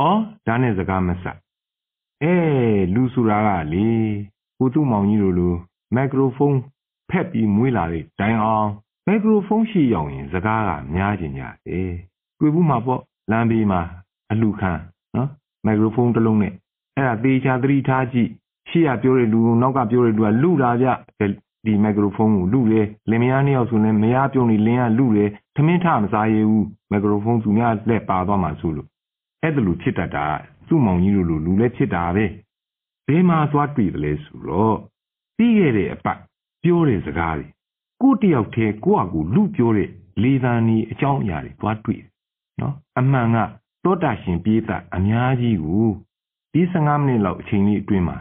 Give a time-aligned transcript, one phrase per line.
[0.00, 1.38] အော်ဒါနဲ့စကားမဆက်
[2.22, 2.34] အဲ
[2.94, 3.86] လူဆိုတာကလေ
[4.58, 5.54] ကိုသူ့မောင်ကြီးတို့လို
[5.94, 6.58] မိုက်ခရိုဖုန်း
[7.10, 8.70] ဖက်ပြီးမွေးလာတဲ့တိုင်အောင်
[9.06, 11.92] မိုက်ခရိုဖုန်းရှိရောက်ရင်စကားကများကျင်ကြတယ်
[12.38, 13.80] တွေ့ဘူးမှာပေါ့လမ်းဘေးမှာ
[14.30, 14.72] အလူခံ
[15.16, 15.30] နော်
[15.64, 16.52] မိုက်ခရိုဖုန်းတစ်လုံးနဲ့
[16.96, 18.30] အဲ့ဒါသေချာသတိထားကြည့်
[18.68, 20.86] ရှေ့ကပြောတဲ့လူနောက်ကပြောတဲ့လူကလူလာကြ
[21.66, 28.88] ဒီမိုက်ခရိုဖုန်းကိုလူတယ်လင်မယားနှစ်ယောက်ဆိုရင်မယားပြုံးနေလင်းကလူတယ်သမင်းထမစားရဘူးမိုက်ခရိုဖုန်းသူများလက်ပါသွားမှဆိုလို့
[29.46, 30.26] အဲ့ဒါလိုဖြစ်တတ်တာ
[30.68, 32.24] သူ့မောင်ကြီးတို့လိုလူလည်းဖြစ်တာပဲ
[33.06, 34.76] ဘယ်မှာသွားတွေ့တယ်လဲဆိုတော့
[35.36, 36.18] ပြီးခဲ့တဲ့အပတ်
[36.62, 37.46] ပြောတဲ့စကားတွေ
[38.02, 39.90] ကိုတယောက်တည်းကိုယ့်အကူလူပြောတဲ့
[40.22, 42.08] လေသံဒီအကြောင်းအရာတွေသွားတွေ့တယ်
[42.60, 43.36] နော်အမှန်က
[43.84, 45.86] တောတာရှင်ပြေးတာအများကြီးကို
[46.52, 48.16] ဒီ15မိနစ်လောက်အချိန်လေးအတွင်းမှာ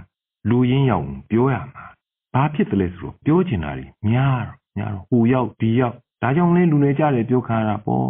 [0.50, 1.86] လူရင်းရောက်ပြောရမှာ
[2.34, 8.08] ဘာဖြစ်တယ်လဲဆိုတော့ပြောချင်တာတွေများတော့များတော့ဟိုရောက်ဒီရောက်ဒါကြောင့်လဲလူနေကြတယ်ပြောခါတာပေါ့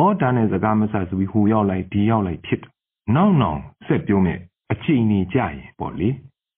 [0.00, 2.70] ဩဒါနဲ့စကားမဆက်ဆိုပြီးဟိုရောက်လိုက်ဒီရောက်လိုက်ဖြစ်တယ်
[3.16, 4.38] နောက်နောက်ဆက်ပြောမယ်
[4.72, 6.08] အချိန်နေကြရင်ပေါ့လေ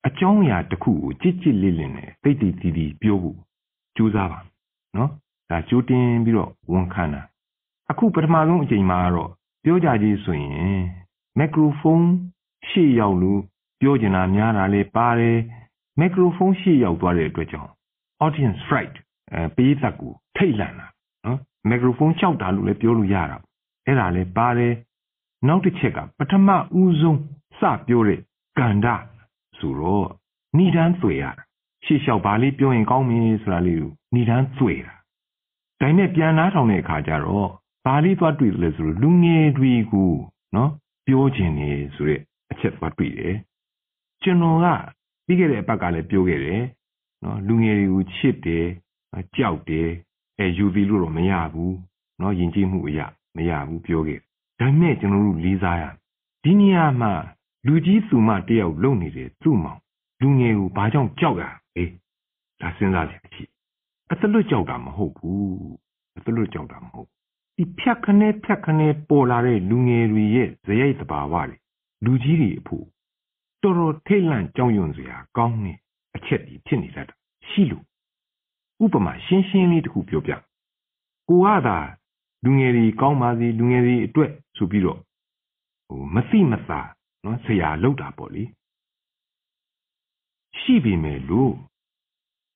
[0.06, 3.39] အကြောင်းအရာတစ်ခုကိုကြစ်ကြစ်လေးလင်းနဲ့တိတ်တိတ်တီးတီးပြောဖို့
[3.97, 4.39] ကြိုးစားပါ
[4.97, 5.11] နော်
[5.50, 7.22] ဒါကြိုးတင်ပြီးတော့ဝန်ခံတာ
[7.91, 9.30] အခုပထမဆုံးအချိန်မှာတော့
[9.64, 10.80] ပြောကြကြီးဆိုရင်
[11.39, 12.08] မက်ခရိုဖုန်း
[12.69, 13.41] ရှေ့ရောက်လို့
[13.80, 15.39] ပြောချင်တာများတာလေပါတယ်
[16.00, 17.70] မက်ခရိုဖုန်းရှေ့ရောက်သွားတဲ့အတွက်ကြောင့်
[18.24, 18.95] audience fright
[19.33, 20.92] အဲပေးသက်ကိုထိတ်လန့်တာနော်
[21.68, 23.38] မက်ခရိုဖုန်းကြောက်တာလို့လည်းပြောလို့ရတာ
[23.86, 24.74] အဲ့ဒါလည်းပါတယ်
[25.48, 26.48] နောက်တစ်ချက်ကပထမ
[26.80, 27.18] ဦးဆုံး
[27.58, 28.20] စပြောတဲ့
[28.58, 28.86] ကန္ဓ
[29.58, 30.08] ဆိုတော့
[30.56, 31.42] ဏိဒန်းသွေရတာ
[31.84, 34.94] ရှေ့လျှောက်ပါလေးပြောရင်ကောင်းပြီဆိုတာလေးကိုဏိဒန်းသွေတာ
[35.80, 37.50] ဒါနဲ့ပြန်နားထောင်တဲ့အခါကျတော့
[37.84, 40.12] ဘာလေးသွားတွေ့တယ်လဲဆိုတော့လူငယ်တွေကို
[40.56, 40.70] နော်
[41.06, 43.36] ပြောခြင်းနေဆိုတဲ့အချက်သွားတွေ့တယ်
[44.22, 44.66] ကျွန်တော်က
[45.27, 46.62] ပြီးခဲ့တဲ့အပတ်ကလည်းပြောခဲ့တယ်
[47.22, 48.66] နော်လူငယ်တွေကိုချစ်တယ်
[49.36, 49.88] ကြောက်တယ်
[50.38, 51.77] အဲယူသည်လို့တော့မရဘူး
[52.20, 54.25] နော်ယဉ်ကျေးမှုအရာမရဘူးပြောခဲ့ဒါ
[54.58, 55.84] ပေမဲ့ကျွန်တော်တို့လေးစားရ
[56.44, 57.12] ဒီနေရာမှာ
[57.66, 59.80] လူကြီးသူမတယောက်လုံနေတဲ့သူ့မောင်
[60.20, 61.44] လူငယ်ကိုဘာကြောင့်ကြောက်ရ
[61.77, 61.84] လဲ
[62.61, 63.50] ဒါစဉ်းစားကြည့်ကြည့်
[64.11, 65.46] အသလွတ်ကြောက်တာမဟုတ်ဘူး
[66.17, 67.08] အသလွတ်ကြောက်တာမဟုတ်
[67.57, 71.57] ဒီဖြတ်ခနဲ့ဖြတ်ခနဲ့ပေါ်လာတဲ့လူငယ်တွေရဲ့ဇယိတ်တဘာဝတွေ
[72.05, 72.86] လူကြီးတွေအဖို့
[73.62, 75.77] တော်တော်ထိတ်လန့်ကြောက်ရွံ့စရာကောင်းတဲ့
[76.17, 77.14] အချက်ကြီးဖြစ်နေတတ်တာ
[77.48, 77.84] ရှိလို့
[78.85, 80.33] ဥပမာရှင်းရှင်းလေးတစ်ခုပြောပြ
[81.29, 81.79] ကိုကသာ
[82.45, 84.98] လူငယ်တွေကောင်းပါစေလူငယ်တွေအတွက်ဆိုပြီးတော့
[85.89, 86.81] ဟိုမသိမသာ
[87.25, 88.45] နော်ဆရာလောက်တာပေါ့လေ
[90.59, 91.53] ရှိပြီမဲ့လို့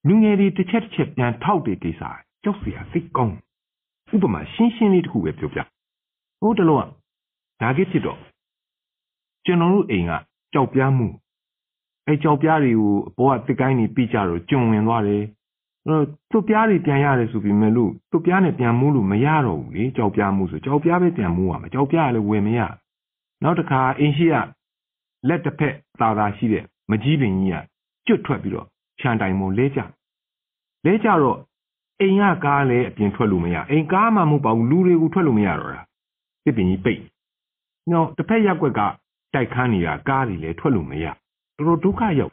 [0.06, 2.02] လူငယ်တွေတစ်ချက်တစ်ချက်ပြန်ထောက်တဲ့ကိစ္စ
[2.42, 3.36] ကြောက်စရာစိတ်ကောင်း
[4.14, 5.60] ဥပမာရှင်းရှင်းလေးတစ်ခုပဲပြောပြ
[6.40, 6.82] ဟိုတလောက
[7.60, 8.18] ဒါကိဖြစ်တော့
[9.44, 10.12] ကျွန်တော်တို့အိမ်က
[10.52, 11.08] ကြောက်ပြားမှု
[12.06, 15.22] အဲကြောက်ပြားတွေကိုအပေါ်ကတစ်ကိုင်းနေပြီးကြတော့ကျွံဝင်သွားတယ်
[15.86, 22.60] အဲ့တော့သူ့ပြားတွေပြန်ရတယ်ဆိုပြီးမဲ့လို့သူ့ပြားနဲ့ပြန်မိုးလို့မရတော့ဘူးလေကြောက်ပြားမှုဆိုကြောက်ပြားပဲပြန်မိုးရမှာကြောက်ပြားလည်းဝယ်မရ
[23.42, 24.36] နောက်တစ်ခါအင်းရှိက
[25.28, 27.56] လက်တစ်ဖက်သာသာရှိတဲ့မကြီးပင်ကြီးက
[28.06, 28.66] ကျွတ်ထွက်ပြီးတော့
[29.00, 29.80] ခြံတိုင်မို့လဲကြ
[30.84, 31.38] လဲကြတော့
[32.00, 35.82] အိမ်ကကားလည်းအပြင်ထွက်လို့မရအိမ်ကားမှမဟုတ်ပါဘူးလူတွေကိုထွက်လို့မရတော့တာ
[36.44, 37.02] တစ်ပင်ကြီးပိတ်
[37.90, 38.80] နော်တစ်ဖက်ရက်ွက်က
[39.34, 41.04] တိုက်ခန်းနေတာကားတွေလည်းထွက်လို့မရ
[41.56, 42.32] တော်တော်ဒုက္ခရောက်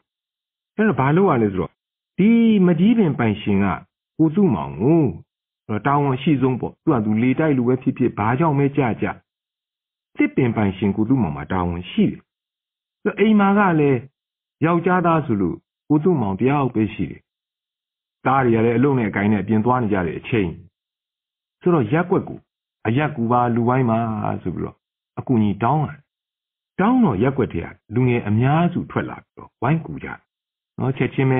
[0.75, 1.72] အဲ့တော့ဘာလို့ ਆ လဲဆိုတော့
[2.18, 2.29] ဒီ
[2.66, 3.66] မကြီးပင်ပိုင်ရှင်က
[4.18, 5.01] ကိုစုမောင်ကို
[5.88, 9.06] တောင်းဝန်ရှိဆုံးပေါ့သူကသူလေတိုက်လူပဲဖြစ်ဖြစ်ဘာကြောင့်မဲကြကြ
[10.18, 14.00] တစ်ပင်ပိုင်ရှင်ကိုစုမောင်မှာတောင်းဝန်ရှိတယ်အိမ်မှာကလည်း
[14.66, 15.57] ယောက်ျားသားဆိုလို့
[15.90, 17.22] ကိုစုမောင်တယောက်ပဲရှိတယ်
[18.25, 20.50] သားတွေကလည်းအလုံးနဲ့အကိုင်းနဲ့အပြင်သွားနေကြတဲ့အချိန်
[21.62, 22.40] ဆိုတော့ရက်ွက်ကို
[22.88, 24.00] အရက်ကူပါလူပိုင်းပါ
[24.44, 24.78] ဆိုပြီးတော့
[25.19, 26.00] အကူကြီးတောင်းတယ်
[26.80, 30.19] တောင်းတော့ရက်ွက်တည်းကလူငယ်အများစုထွက်လာပြီးတော့ဝိုင်းကူကြတယ်
[30.80, 31.34] နော်ချက်ချင်းပ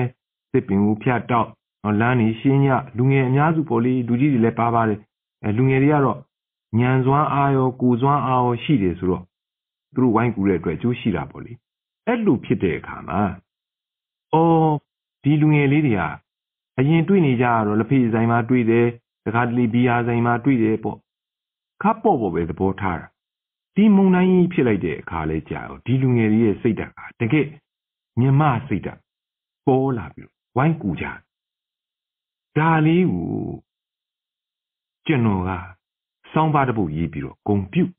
[0.54, 1.48] စစ်ပင်ကိုဖျက်တောက်
[1.82, 2.66] နော်လမ်းနေရှင်းည
[2.96, 4.98] လူငယ်အများစုပေါ်လေးလူကြီးတွေလည်းပါပါတယ်
[5.44, 6.18] အဲလူငယ်တွေကတော့
[6.78, 9.22] ညံစွမ်းအားရောကိုစွမ်းအားရောရှိတယ်ဆိုတော့
[9.94, 11.52] သူတို့ဝိုင်းကူတဲ့အတွက်အကျိုးရှိတာပေါ့လေ
[12.06, 13.20] အဲ့လိုဖြစ်တဲ့အခါမှာ
[14.34, 14.72] အော်
[15.22, 16.02] ဒီလူငယ်လေးတွေက
[16.78, 18.86] အရင်တွေ့နေကြတော့လက်ဖေးဆိုင်မှာတွေ့တယ်
[19.24, 20.98] တခါတလေဘီယာဆိုင်မှာတွေ့တယ်ပေါ့
[21.82, 23.06] ခပ်ပေါ့ပေါ့ပဲသဘောထားတာ
[23.76, 27.46] ဒီမုံတိုင်းကြီးဖြစ်လိုက်တဲ့အခါလဲကြာတော့ဒီလူငယ်လေးရဲ့စိတ်ဓာတ်ကတကယ်
[28.20, 29.00] မြမစိတ်ဓာတ်
[29.66, 31.04] ပေါ်လာပြီး ဝိုင်းကူကြ
[32.56, 33.26] ဒါလေးကို
[35.06, 35.50] ကျွန်တော်က
[36.32, 37.90] စောင်းပါတပုတ်ရေးပြီးတော့ဂုံပြုတ်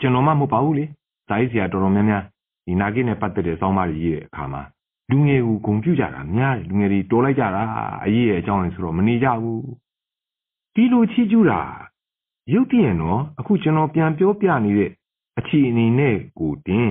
[0.00, 0.84] ကျွန်တော်မှမဟုတ်ပါဘူးလေ
[1.28, 2.22] စာရေးဆရာတော်တော်များများ
[2.66, 4.62] ဒီနာဂိနဲ့ပတ်သက်တဲ့စောင်းပါတွေရေးတဲ့အခါမှာ
[5.10, 7.62] လူငယ်ကိုဂုံပြုတ်ကြတာများတယ်လူငယ်တွေတော်လိုက်ကြတာ
[8.04, 9.62] အရေးရဲ့အကြောင်းလေဆိုတော့မနေကြဘူး
[10.74, 11.60] ဒီလိုချီးကျူးတာ
[12.52, 14.90] ရုပ်တရက်နော်အခုကျွန်တော်ပြန်ပြောပြနေတဲ့
[15.38, 16.90] အခြေအနေနဲ့ကိုတင်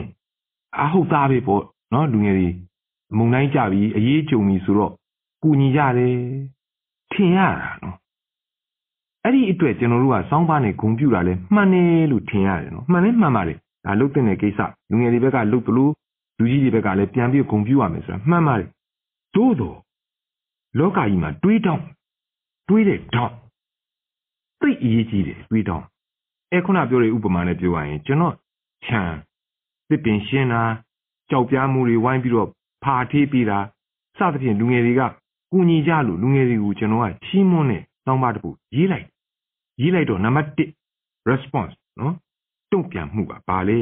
[0.82, 2.50] အဟုတ်သားပဲပေါ့နော်လူငယ်တွေ
[3.18, 4.92] မုံတိုင်းကြပြီးအေးကြုံပြီဆိုတော့
[5.44, 6.16] ကူညီကြတယ်
[7.12, 7.98] ထင်ရတာနော်
[9.24, 14.60] အဲ့ဒီအတွက်ကျွန်တော်တို့ကစောင်းပါနဲ့ဂုံပြူတာလဲမှန်တယ်လို့ထင်ရတယ်နော်မှန်လဲမှန်ပါတယ်ဒါလုတ်တဲ့ကိစ္စ
[14.90, 15.90] လူငယ်တွေဘက်ကလုတ်သလို
[16.38, 18.70] လူကြီးတွေဘက်ကလည်းပြန်ပြီးဂုံပြူရမယ်ဆိုတာမှန်ပါတယ်
[19.36, 19.78] သို့တော့
[20.80, 21.84] လောကကြီးမှာတွေးတောင်း
[22.70, 23.36] တွေးတဲ့တောင်း
[24.62, 25.86] သိအရေးကြီးတယ်တွေးတောင်း
[26.52, 28.36] အဲခုနပြောတဲ့ဥပမာနဲ့ပြောရရင်ကျွန်တော်
[28.86, 29.02] ခြံ
[29.90, 30.62] တစ်ပင်ရှင်းတာ
[31.30, 32.50] ကြောက်ပြားမှုတွေဝိုင်းပြီးတော့
[32.86, 33.60] ဖာထေးပေးတာ
[34.18, 35.02] စသဖြင့်လူငယ်တွေက
[35.52, 39.06] ကူညီကြလို့လူငယ်တွေကိုကျွန်တော်ကချီးမွမ်းတဲ့တောင်းပါတစ်ခုရေးလိုက်
[39.82, 42.16] ရေးလိုက်တော့နံပါတ်1 response နော်
[42.72, 43.80] တုံ့ပြန်မှုကဘာလဲ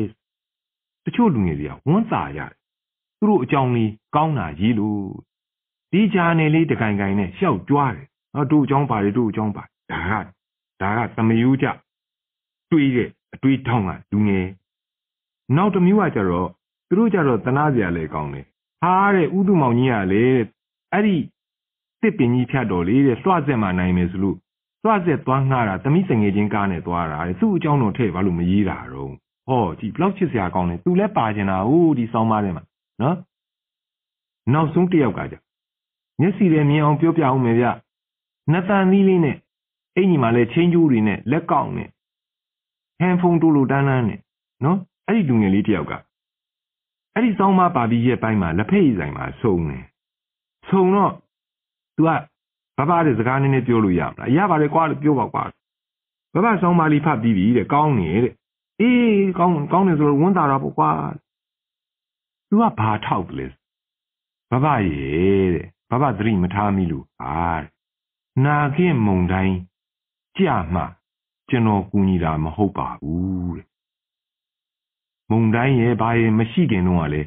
[1.06, 2.52] တချို့လူငယ်တွေကဝန်းစာရတယ်
[3.20, 5.00] သူတို့အကြောင်းလေးကောင်းတာရေးလို့
[5.92, 10.26] ဒီဂျာနယ်လေးတကိုင်ကိုင်နဲ့ရှောက်ကြွားတယ်နော်တို့အကြောင်းပါတယ်တို့အကြောင်းပါဒါက
[10.82, 11.66] ဒါကသမယိုးကြ
[12.72, 14.48] တွေးတဲ့အတွေးထောင်းကလူငယ်
[15.56, 16.50] နောက်တစ်မျိုးကကြတော့
[16.88, 18.46] သူတို့ကြတော့တနာစရာလည်းကောင်းတယ်
[18.84, 20.24] ဟာတဲ့ဥတုမောင်ကြီးကလေ
[20.94, 21.16] အဲ့ဒီ
[22.02, 24.38] တစ်ပင်ကြီးဖြတ်တော်လေတဲ့လွှဆက်မှနိုင်မယ်ဆိုလို့
[24.84, 29.12] လွှဆက်သွားငှားတာသမီးစငယ်ချင်းကားနဲ့သွားတာတဲ့သူ့အကြောင်းတော့ထည့်ဘာလို့မရေးတာတော့
[29.48, 32.64] ဟောကြည့်ဘလောက်ချစ်စရာကောင်းတယ်သူလည်းပါကျင်တာဟိုဒီဆောင်းပါးထဲမှာ
[33.02, 33.18] နော်
[34.54, 35.36] နောက်ဆုံးတစ်ယောက်ကကြ
[36.20, 37.66] မျက်စီလည်းမြင်အောင်ပြောပြအောင်မယ်ဗျ
[38.52, 39.38] နှစ်တန်သီးလေးနဲ့
[39.96, 41.90] အင်ကြီးမှလည်းချင်းကျိုးတွေနဲ့လက်ကောက်နဲ့
[43.00, 44.20] ဟန်ဖုန်းတိုးလိုတန်းတန်းနဲ့
[44.66, 44.78] နော်
[45.08, 45.94] အဲ့ဒီလူငယ်လေးတယောက်က
[47.16, 49.84] အဲ့ဒီစောင်းမပါပြီးရဲ့ပိုင်းမှာလက်ဖက်ရည်ဆိုင်မှာစုံတယ်
[50.70, 51.14] စုံတော့
[51.96, 52.10] तू က
[52.78, 55.44] ဘဘတဲ့စကားနည်းနည်းပြောလို့ရမလားရပါတယ်ကွာလို့ပြောပါကွာ
[56.34, 58.34] ဘဘစောင်းမလေးဖတ်ပြီးပြီတဲ့ကောင်းနေတဲ့
[58.82, 60.92] အေးကောင်းကောင်းတယ်ဆိုတော့ဝန်တာတာပေါ့ကွာ
[62.50, 63.52] तू ကဘာထောက်တယ်
[64.52, 67.38] ဘဘရဲ့တဲ့ဘဘသတိမထားမိလို့ဟာ
[68.46, 69.56] နာခင်မုံတိုင်း
[70.38, 70.42] ကြ
[70.74, 70.82] မှ
[71.50, 73.66] ကျွန်တော်ကူညီတာမဟုတ်ပါဘူးတဲ့
[75.30, 77.22] မုံတိုင်းရဲ့ဘာရဲ့မရှိခင်တော့ကလေ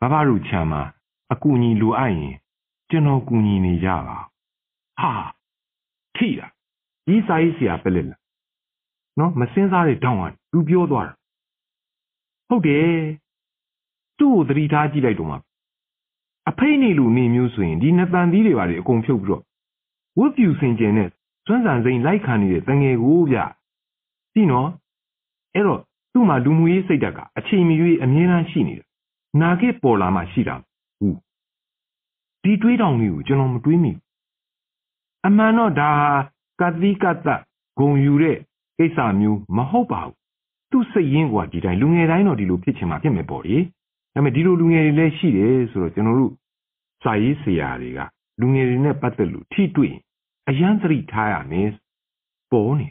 [0.00, 0.82] ဘဘတို့ချမ်းမှာ
[1.32, 2.34] အကူညီလိုအပ်ရင်
[2.90, 4.18] ကျွန်တော်ကူညီနေကြပါ
[5.00, 5.12] ဟာ
[6.16, 6.46] ထိတာ
[7.06, 8.20] ဒီစာရေးဆရာပဲလေလား
[9.18, 11.14] နော်မစင်းစားတဲ့တောင်းကသူပြောသွားတာ
[12.48, 12.88] ဟုတ်တယ်
[14.18, 15.36] သူ့ကိုသတိထားကြည့်လိုက်တော့မှ
[16.48, 19.42] အဖိတ်နေလူနေမျိုးဆိုရင်ဒီနှစ်တန်သီးတွေပါလေအကုန်ဖြုတ်ပြီးတော့
[20.18, 21.08] ဝတ်ပြူစင်ကျင်တဲ့
[21.46, 23.38] စွမ်းစံစိန်လိုက်ခံနေတဲ့တငယ်ကိုဗျ
[24.32, 24.68] ပြီနော်
[25.54, 25.80] အဲ့တော့
[26.12, 27.74] သူ့မှာလူမှုရေးစိတ်ဓာတ်ကအချိန်မီ၍
[28.04, 28.86] အမြဲတမ်းရှိနေတယ်
[29.40, 30.56] နာခဲ့ပေါ်လာမှရှိတာ
[31.00, 31.18] ဘူး
[32.42, 34.02] ဒီတွေးတောင်လေးကိုကျွန်တော်မတွေးမိဘူး
[35.26, 35.90] အမှန်တော့ဒါ
[36.60, 37.28] ကတိကတ္တ
[37.78, 38.36] ဂုံယူတဲ့
[38.78, 40.14] ကိစ္စမျိုးမဟုတ်ပါဘူး
[40.70, 43.56] သူ့စိတ်ရင်းကဒီတိုင်းလူငယ်တိုင်းတော့ဒီလိုဖြစ်ချင်မှဖြစ်မယ်ပေါ့လေ
[44.14, 46.32] ဒါပေမဲ့ဒီလိုလူငယ်တွေလည်းရှိတယ်ဆိုတော့ကျွန်တော်တို့
[47.02, 48.00] စာရေးဆရာတွေက
[48.40, 49.94] လူငယ်တွေနဲ့ပတ်သက်လို့ထိတွေ့
[50.48, 51.68] အယံသတိထားရမယ်
[52.52, 52.86] ပေါ်နေ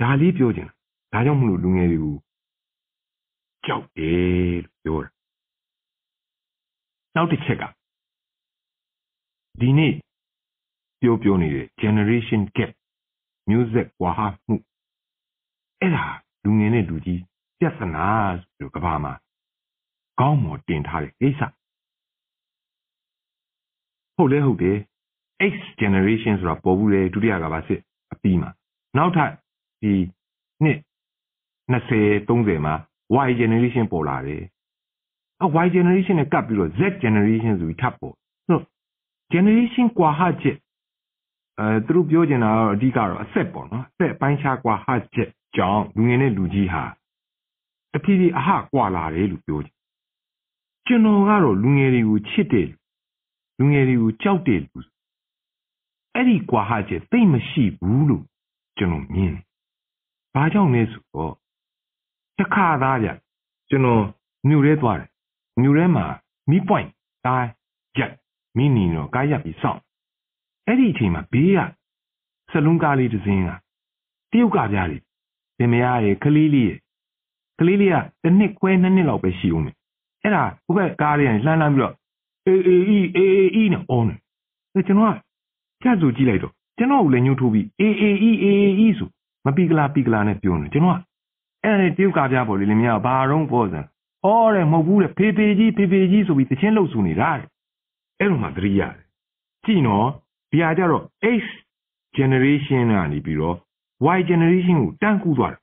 [0.00, 0.74] ဒါလေးပြောချင်တာ
[1.14, 2.16] ဒါကြောင့်မလို့လူငယ်တွေကို
[3.66, 5.10] ကြောက်တယ်လို့ပြောတာ
[7.14, 7.62] နောက်တစ်ချက်က
[9.60, 9.92] ဒီနေ့
[11.00, 12.70] ပြောပြောနေတဲ့ generation gap
[13.50, 14.56] music ဝါဟာမှု
[15.80, 16.06] အဲ့ဒါ
[16.44, 17.20] လူငယ်နဲ့လူကြီး
[17.58, 18.06] ပြဿနာ
[18.56, 19.12] ဆိုကဘာမှာ
[20.20, 21.40] ကောင်းမော်တင်ထားတဲ့ကိစ္စ
[24.16, 24.78] ဟုတ်လဲဟုတ်တယ်
[25.52, 27.80] X generation ဆိုတာပေါ်ဘူးလေဒုတိယကဘာစစ်
[28.12, 28.50] အပြီးမှာ
[28.96, 29.30] နောက်ထပ်
[29.82, 29.92] ဒီ
[30.64, 30.78] နှစ်
[31.72, 32.74] 20 30မှာ
[33.26, 34.42] Y generation ပေါ်လာတယ်
[35.42, 38.14] အ Y generation နဲ့ကပ်ပြီးတော့ Z generation ဆိုပြီးထပ်ပေါ်
[38.46, 38.64] ဆိုတော့
[39.32, 40.58] generation ကွာဟချက်
[41.60, 46.84] အဲသူတို့ပြောချင်တာကတော့အဓိကတော့အဆက်ပေါ့နော်အဆက်ပိုင်းခြားကွာဟချက်ကြောင့်လူငယ်နဲ့လူကြီးဟာ
[47.92, 49.74] တဖြည်းဖြည်းအဟကွာလာတယ်လို့ပြောချင်
[50.86, 52.68] ကျွန်တော်ကတော့လူငယ်တွေကိုချစ်တယ်
[53.58, 54.86] လူငယ်တွေကိုကြောက်တယ်လို့
[56.14, 58.24] အဲ့ဒီကွာဟချက်သိမ့်မရှိဘူးလို့
[58.78, 59.44] ကျွန်တော်မြင်တယ်။
[60.34, 61.32] ဘာကြောင့်လဲဆိုတော့
[62.38, 63.08] တစ်ခါသားဗျ
[63.70, 64.04] ကျွန်တော်
[64.48, 65.08] မြို့ထဲသွားတယ်။
[65.60, 66.04] မြို့ထဲမှာ
[66.50, 66.88] မီးပွိုင့်
[67.26, 67.46] တား
[67.98, 68.12] ရက်
[68.56, 69.80] မီးနီတော့ကားရပ်ပြီးစောင့်
[70.66, 71.58] အဲ့ဒီအချိန်မှာဘေးက
[72.50, 73.48] ဆလွန်းကားလေးတစ်စင်းက
[74.32, 75.02] တရုတ်ကပြားလေး
[75.58, 76.78] သင်မရရဲ့ကလေးလေးရဲ့
[77.58, 79.76] ကလေးလေးကတစ်နှစ်ခွဲနှစ်နှစ်လောက်ပဲရှိဦးမယ်
[80.22, 81.94] အဲ့ဒါဟိုဘက်ကားလေးကလှမ်းလှမ်းပြီးတော့
[82.46, 84.14] အေးအေးအေးအေးအေးနဲ့အော်နေ
[84.72, 85.16] အဲကျွန်တော်က
[85.82, 89.08] ကြက်ဆိုကြည့်လိုက်တော့ကျွန်တော်ကိုလည်းညှိုးထိုးပြီးအေးအေးအေးအေးအေးဆို
[89.44, 91.00] မပီကလာပီကလာနဲ့ပြောနေကျွန်တော်က
[91.64, 93.80] အဲ့ဒါတရုတ်ကားပြားပေါ်လေလင်မယားဘာတော့ပေါ်စံ
[94.24, 97.46] အော်တဲ့မဟုတ်ဘူးတဲ့ဖေဖေကြီးဖေဖေကြီးဆိုပြီးတချင်းလှုပ်ဆူနေတာတဲ့
[98.20, 99.04] အဲ့လိုမှသတိရတယ်
[99.64, 100.08] ကြည့်နော်
[100.50, 101.04] ဒီဟာကြတော့
[101.40, 101.42] X
[102.16, 103.56] generation ကနေပြီးတော့
[104.16, 105.60] Y generation ကိုတန်းကူးသွားတယ်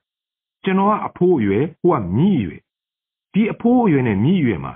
[0.64, 2.62] ကျွန်တော်ကအဖိုးအရွယ်ဟိုကမြည်အရွယ်
[3.34, 4.74] ဒီအဖိုးအရွယ်နဲ့မြည်အရွယ်မှာ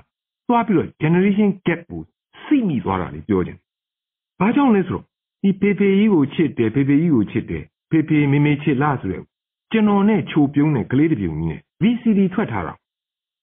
[0.48, 2.02] သွားပြီးတော့ generation gap ကို
[2.44, 3.58] စိမိသွားတာလေပြောခြင်း
[4.38, 5.04] ဘာကြောင့်လဲဆိုတော့
[5.42, 9.26] ဒီဖေဖေကြီးကိုချစ်တယ်ဖေဖေကြီးကိုချစ်တယ်ဖေဖေမေမေချစ်လားဆိုတော့
[9.72, 12.74] ကျွန်တော်နဲ့ချိုပြုံးတဲ့ကလေးတစ်ပြုံကြီးနဲ့ VCD ထွက်ထားတာ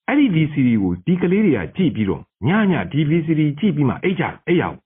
[0.08, 4.78] အဲ့ဒီ VCD ကိုဒီကလေးတွေကကြည့်ပြီးတော့ညညဒီ VCD ကြည့်ပြီးမှအိတ်ကြအိတ်ရအောင်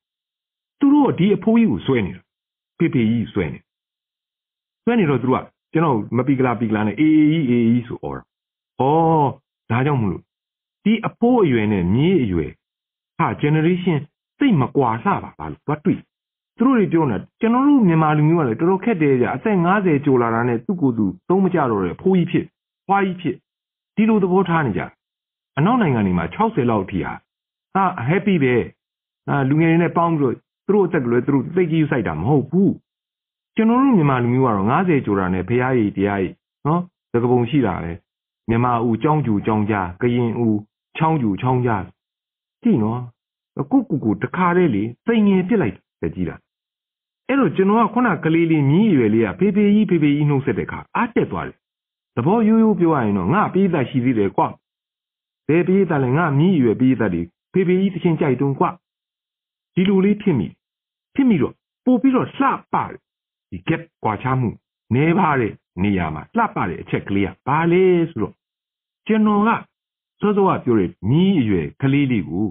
[0.79, 2.21] သူတို့ကဒီအဖိုးကြီးကိုဆွဲနေတာ
[2.77, 3.59] ဖေဖေကြီးဆွဲနေ
[4.83, 8.27] ဆွဲနေတော့သူတို့ကကျွန်တော်မပီကလာပီကလာနဲ့အေးအေးအေးအေးဆိုអော်ဩဒါ
[9.71, 10.23] ဒါကြောင့်မလို့
[10.83, 12.51] ဒီအဖိုးအရွယ်နဲ့မြေးအရွယ်
[13.17, 13.99] ဟာ generation
[14.37, 15.99] စိတ်မကွာလှပါပါလို့သွားတွေ့
[16.57, 22.45] သူတို့တွေပြောနေတာကျွန်တော်တို့မြန်မာလူမျိုးကလည်းတော်တော်ခက်တယ်ကြာအသက်50ကျော်လာတာနဲ့သူ့ကိုယ်သူသုံးမကြတော့တဲ့ဖိုးကြီးဖြစ်
[22.87, 23.35] ဖွားကြီးဖြစ်
[23.95, 24.81] ဒီလိုသဘောထားနေကြ
[25.57, 27.13] အနောက်နိုင်ငံတွေမှာ60လောက်အထိဟာ
[27.75, 28.55] ဟာ happy ပဲ
[29.29, 30.35] အာလူငယ်တွေနဲ့ပေါင်းပြီးတော့
[30.67, 32.73] သူတို့အသက်ကလေးသူတို့သိကြီးစိုက်တာမဟုတ်ဘူး
[33.55, 36.33] ကျွန်တော်တို့မြန်မာလူမျိုးကတော့90ကျော်တာနဲ့ဖရားကြီးတရားကြီး
[36.67, 36.81] နော်
[37.13, 37.91] သကပုံရှိတာပဲ
[38.49, 40.59] မြန်မာဦးចောင်းကျူចောင်းကြားကရင်ဦး
[40.97, 41.83] ချောင်းကျူချောင်းကြား
[42.63, 42.99] ကြည့်နော်
[43.71, 46.35] ကုကုကုတခါတည်းလေစိန်ငင်ပြစ်လိုက်တယ်ကြည့်တာ
[47.27, 51.57] အဲ့တော့ကျွန်တော်ကခုနကလေးလေးမြည်ရွယ်လေးကဖေဖေကြီးဖေဖေကြီးနှုတ်ဆက်တဲ့ခါအားတက်သွားတယ်
[52.15, 54.47] သဘောရိုးရိုးပြောရရင်တော့ငါပြေးသက်ရှိသေးတယ်ကွာ
[55.47, 57.21] ဘယ်ပြေးသက်လဲငါမြည်ရွယ်ပြေးသက်တွေ
[57.53, 58.69] ဖေဖေကြီးတချင်းကြိုက်တုံးကွာ
[59.75, 60.47] ဒီလိုလေးဖြစ်မိ
[61.15, 61.53] ဖြစ်မိတော့
[61.85, 62.75] ပို့ပြီးတော့လှပ
[63.51, 64.49] ဒီ gap ကွာခြားမှု
[64.95, 65.53] နေပါတဲ့
[65.83, 68.33] နေရာမှာလှပတဲ့အချက်ကလေးကဘာလဲဆိုတော့
[69.07, 69.49] ကျွန်တော်က
[70.21, 72.45] စောစောကပြောတဲ့မြည်အရွယ်ကလေးလေးကို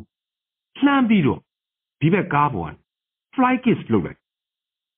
[0.85, 1.40] လှမ်းပြီးတော့
[2.00, 2.78] ဒီဘက်ကားပေါ်ကနေ
[3.35, 4.18] fly kiss လုပ်လိုက်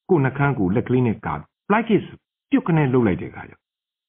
[0.09, 2.05] ကိုနှကန်းကိုလက်ကလေးနဲ့ကား fly kiss
[2.50, 3.55] ပြုတ်ခနဲ့လုပ်လိုက်တဲ့အခါကျ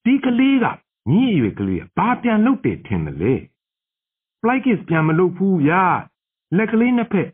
[0.05, 0.65] ဒီကလေးက
[1.11, 3.33] ညီအရွယ်ကလေးကဘာပြန်လုပ်တယ်ထင်တယ်လေ
[4.41, 5.83] fly kiss ပြန်မလုပ်ဘူးဗျာ
[6.57, 7.27] လက်ကလေးနှစ်ဖက်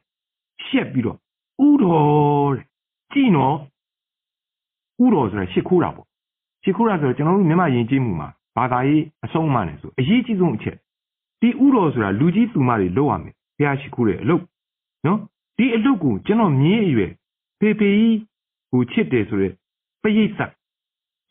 [0.65, 1.17] ရှက်ပြီးတော့
[1.67, 2.65] ဥတော်တဲ့
[3.13, 3.57] ကြည့်နော်
[5.03, 6.07] ဥတော်ဆိုတာရှစ်ခိုးတာပေါ့
[6.63, 10.77] ရှစ်ခိုးတာဆိုတော့ကျွန်တော်တို့မြန်မာယဉ်ကျေးမှုမှာဘာသာရေးအဆုံးအမနဲ့ဆိုအရေးကြီးဆုံးအချက်
[11.41, 14.43] ဒီဥတော်ဆိုတာလူကြီးသူမတွေလုပ်ရမယ်ဘုရားရှိခိုးတဲ့အလုပ်
[15.05, 15.19] နော်
[15.57, 17.12] ဒီအလုပ်ကိုကျွန်တော်မြင်းအရွယ်
[17.60, 18.15] ဖေဖေကြီး
[18.72, 19.53] ကိုချစ်တယ်ဆိုရက်
[20.03, 20.51] ပရိသတ်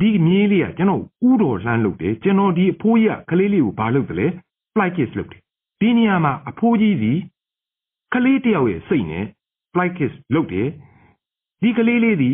[0.00, 4.26] ဒီမြင်းလေးကကျွန်တော်ဥတော်လှမ်းလုပ်တယ်ကျွန်တော်ဒီအဖိုးကြီးကကလေးလေးကိုဘာလုပ်တယ်လဲ
[4.74, 5.42] flight kiss လုပ်တယ်
[5.80, 7.12] ဒီနေရာမှာအဖိုးကြီးစီ
[8.14, 9.24] ကလေးတယောက်ရဲ့စိတ်နဲ့
[9.72, 10.68] flight kiss လုပ်တယ်
[11.62, 12.30] ဒီကလေးလေးဒီ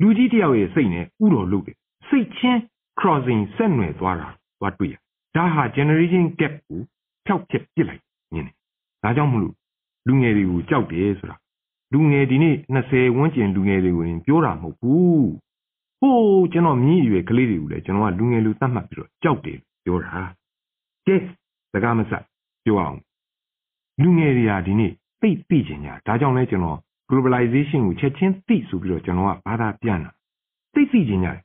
[0.00, 1.76] လူကြီးတယောက်ရဲ့စိတ်နဲ့ဥတော်လုပ်တယ်
[2.08, 2.60] စိတ်ချင်း
[3.00, 4.28] crossing ဆက်နွယ်သွားတာ
[4.60, 4.94] သွားတွေ့ရ
[5.36, 6.80] ဒါဟာ generation gap ကို
[7.26, 8.56] ဖျောက်ဖျက်ပစ်လိုက်မြင်တယ်
[9.02, 9.54] ဒါကြောင့်မလို့
[10.06, 11.36] လူငယ်တွေကိုကြောက်တယ်ဆိုတာ
[11.92, 15.30] လူငယ်ဒီနေ့20ဝန်းကျင်လူငယ်တွေကိုပြောတာမဟုတ်ဘူး
[16.00, 20.20] ဟိုးကျွန်တော်မြည်ရွယ်ကလေးတွေကိုလည်းကျွန်တော်ကလူငယ်လူသတ်မှတ်ပြီးတော့ကြောက်တယ်ပြောတာ
[21.06, 21.16] ကဲ
[21.72, 22.24] စကားမဆက်
[22.64, 22.98] ပြောအောင်
[24.02, 26.78] လူငယ်တွေဟာဒီနေ့သိသိချင်ကြဒါကြောင့်လဲကျွန်တော်
[27.10, 30.10] globalization ကိုချက်ချင်းသိဆိုပြီးတော့ကျွန်တော်ကဘာသာပြန်တာ
[30.74, 31.38] သိသိချင်ကြတယ်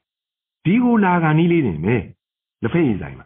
[0.66, 2.04] ဒီကိုလာကနီးလေးနေမယ်
[2.62, 3.26] လက်ဖက်ရည်ဆိုင်မှာ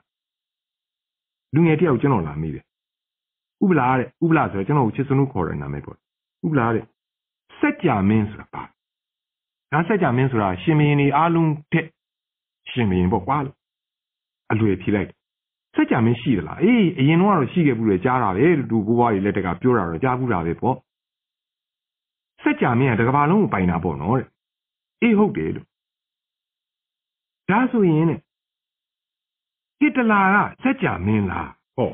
[1.53, 2.63] လူငယ်တယောက်ကျွန်တော်လာမိတယ်
[3.63, 5.97] ဥပလာတဲ့ဥပလာဆိုတော့ကျွန်တော်ကိုချစ်စနုခေါ်တဲ့နာမည်ပေါ့
[6.45, 6.85] ဥပလာတဲ့
[7.59, 8.63] စက်ကြမင်းဆိုတာပါ
[9.71, 11.85] ဒါစက်ကြမင်းဆိုတာရှင်မင်းနေအားလုံးတဲ့
[12.71, 13.57] ရှင်မင်းပေါ့ကွာလို့
[14.51, 15.09] အလွယ်ဖြေလိုက်
[15.75, 20.75] စက်ကြမင်းရှိသလားအေးအရင်တော့ရှိခဲ့ဘူးလေကြားတာပဲလူဘိုးဘွားတွေလက်တကပြောတာတော့ကြားဘူးတာပဲပေါ့
[22.41, 24.27] စက်ကြမင်းကတကဘာလုံးကိုပိုင်တာပေါ့နော်တဲ့
[25.01, 25.67] အေးဟုတ်တယ်လို့
[27.49, 28.19] ဒါဆိုရင်တဲ့
[29.79, 31.91] ဟစ်တလာကစက်ကြမင်းလားဟော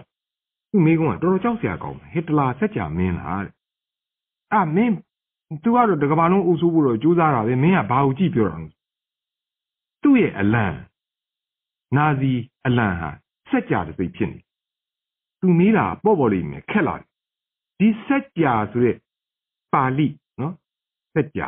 [0.70, 3.54] သူ့မိကုန်းကတော်တော်ကြောက်စရာကောင်းတယ်ဟစ်တလာစက်ကြမင်းလားတဲ့
[4.54, 4.94] အာမင်း
[5.64, 8.70] သူကတော့တကဘာလုံးအုပ်စိုးဖို့တော့ကြိုးစားတာပဲမင်းကဘာကိုကြည့်ပြောတာလဲ
[10.02, 10.66] သူ့ရဲ့အလံ
[11.96, 12.34] နာဇီ
[12.66, 13.10] အလံဟာ
[13.50, 14.40] စက်ကြတဲ့စိတ်ဖြစ်နေ
[15.40, 17.08] သူမေးတာပေါ့ပေါ့လေးမြင်ခက်လာတယ်
[17.80, 18.98] ဒီစက်ကြဆိုတဲ့
[19.74, 20.08] ပါဠိ
[20.40, 20.54] နော်
[21.14, 21.42] စက်ကြ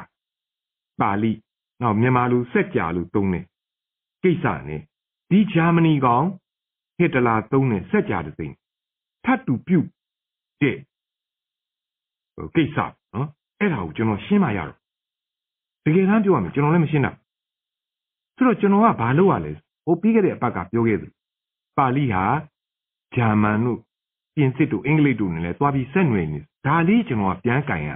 [1.01, 1.31] ပါဠိ
[1.81, 3.45] နောက်မြန်မာလိုစက်ကြလို့သုံးတယ်
[4.23, 4.81] ကိစ္စနဲ့
[5.29, 6.27] ဒီဂျာမနီကောင်
[6.97, 8.53] ဟစ်တလာသုံးတဲ့စက်ကြတဲ့စိတ်
[9.25, 9.87] ထပ်တူပြုတ်
[10.61, 10.77] တဲ့
[12.55, 12.77] ကိစ္စ
[13.15, 14.77] နော် အဲ့ဒါကိုကျွန်တော်ရှင်းမှရတော့
[15.85, 17.11] တကယ်တမ်းပြောရမယ်ကျွန်တော်လည်းမရှင်းတာ
[18.35, 19.51] ဆိုတော့ကျွန်တော်ကဘာလုပ်ရလဲ
[19.85, 21.07] ဟိုပြီးခဲ့တဲ့အပတ်ကပြောခဲ့သူ
[21.77, 22.23] ပါဠိဟာ
[23.15, 23.79] ဂျာမန်တို့
[24.35, 27.89] ပြင်စစ်တို့အင်္ဂလိပ်တို့နဲ့လည်းသွားပြီးဆက်နွယ်နေဒါလေးကျွန်တော်ကပြန်ကင်ရ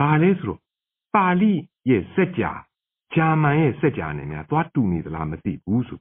[0.00, 0.60] ဘာလဲဆိုတော့
[1.14, 1.52] ပါဠိ
[1.90, 2.52] ရဲ့စက်ကြာ
[3.14, 6.00] ဂျာမန်ရဲ့စက်ကြာနဲ့များသွားတူနေသလားမသိဘူးဆို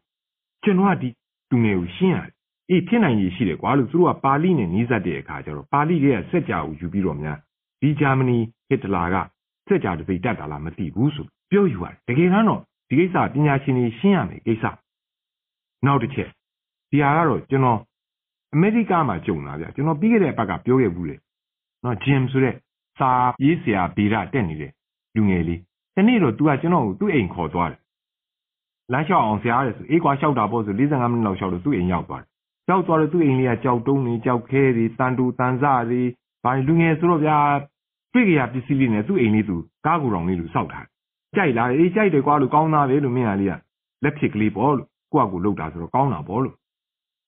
[0.64, 1.10] ကျွန်တော်ကဒီ
[1.50, 2.34] တူငယ်ကိုရှင်းရတယ်
[2.70, 7.38] အေးဖြစ်နိုင်ရည်ရှိတယ်ကွာလို့သူတို့ကပါဠိနဲ့နီးစပ်တဲ့အခါကျတော့ပါဠိရဲ့စက်ကြာကိုယူပြီးတော့များ
[7.82, 8.38] ဒီဂျာမနီ
[8.70, 9.16] ဟစ်တလာက
[9.68, 14.66] စက်ကြာတပိတ်တက်တာလားမသိဘူးဆိုပြောယူရတယ်တကယ်တမ်းတော့ဒီကိစ္စပညာရှင်တွေရှင်းရမယ်ကိစ္စ
[15.86, 16.30] နောက်တစ်ချက်
[16.90, 17.80] ဒီဟာကတော့ကျွန်တော်
[18.54, 21.16] အမေရိကမှာကြုံလာဗျကျွန်တော်ပြီးခဲ့တဲ့အပတ်ကပြောခဲ့ဘူးလေ
[21.84, 22.56] နော်ဂျင်ဆိုတဲ့
[22.98, 23.10] စာ
[23.44, 24.72] ရေးဆရာဗီရတက်နေတဲ့
[25.16, 25.60] လူငယ်လေး
[25.96, 27.82] ဒီနေ့တော့ तू ကကျွန်တော်ကိုသူ့အိမ်ခေါ်သွားတယ်
[28.92, 32.30] လမ်းလျှောက်အောင်ဆရာတဲ့ဆိုအေးကွာလျှောက်တာပေါ့ဆို45မိနစ်လောက်လျှောက်လို့သူ့အိမ်ရောက်သွားတယ်
[32.70, 36.02] ရောက်သွားတော့သူ့အိမ်လေးကကြောက်တုံးနေကြောက်ခဲတွေတန်တူတန်စတွေ
[36.44, 37.38] ဘာလူငယ်ဆိုတော့ဗျာ
[38.16, 39.56] တွေ့ကြရပစ္စည်းလေးနဲ့သူ့အိမ်လေးသူ
[39.86, 40.88] ကားကိုယ်တော်လေးလူစောက်ထား
[41.36, 43.54] ကြိုက်လားအေးကြိုက်တယ်ကွာလို့ကောင်းသားပဲလို့မင်းကလေးက
[44.04, 46.56] လက်ဖြစ်ကလေးပေါ့လို့ကိုယ့်အကူလောက်တာဆိုတော့ကောင်းတာပေါ့လို့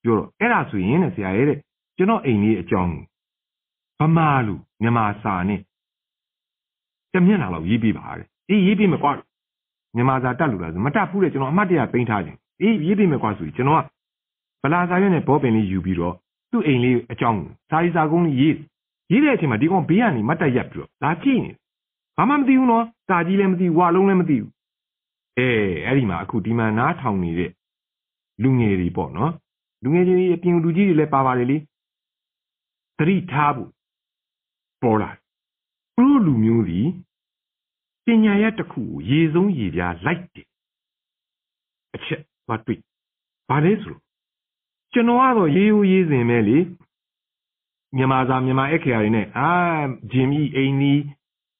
[0.03, 1.59] ပြောတော့အဲ့ဒါဆိုရင်တဲ့ဆရာရဲ့တဲ့
[1.97, 2.93] ကျွန်တော်အိမ်လေးအကြောင်း
[3.99, 5.59] ဗမာလူမြန်မာစာနဲ့
[7.13, 9.11] တမျက်နှာလောက်ရေးပြပါတဲ့အေးရေးပြမယ်ကွာ
[9.95, 13.83] မြန်မာစာတက်လို့လားဆိုမတက်ဘူးတဲ့ကျွန်တော်အမှတ်တရသိမ်းထားခြင်းအေးရေးပြမယ်ကွာဆိုပြီးကျွန်တော်
[14.61, 16.13] ကဗလာစာရွက်နဲ့ဘောပင်လေးယူပြီးတော့
[16.51, 18.55] သူ့အိမ်လေးအကြောင်းကိုစာရီစာကုန်းလေးရေး
[19.11, 21.51] ရေးတဲ့အချိန်မှာဒီကောင်ဘေးကနေမတ်တက်ရက်ပြီးတော့လာကြည့်နေ
[22.17, 24.51] ဘာမှမသိဘူးနော်စာကြီးလည်းမသိဘူးဝါလုံးလည်းမသိဘူး
[25.37, 25.49] အဲ
[25.85, 27.51] အဲ့ဒီမှာအခုဒီမှာနားထောင်နေတဲ့
[28.43, 29.31] လူငယ်တွေပေါ့နော်
[29.83, 31.57] လူငယ်ကြီးအပြင်လူကြီးတွေလည်းပါပါတယ်လေ
[32.97, 33.71] သတိထားဖို့
[34.81, 35.11] ပေါ်လာ
[35.95, 36.79] သူတို့လူမျိုးစီ
[38.05, 40.47] ပညာရတစ်ခုကိုရေဆုံးရေပြားလိုက်တယ်
[41.95, 42.79] အချက်ဘာတွေ့
[43.49, 43.97] ဘာလဲဆို
[44.93, 46.57] ကျွန်တော်ကတော့ရေးရိုးရေးစဉ်ပဲလေ
[47.95, 49.49] မြန်မာစာမြန်မာအခရာတွေနဲ့အာ
[50.11, 51.01] ဂျင်မီအိမ်နီး